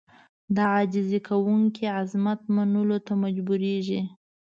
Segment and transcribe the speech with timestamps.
[0.55, 4.01] د عاجزي کوونکي عظمت منلو ته مجبورېږي.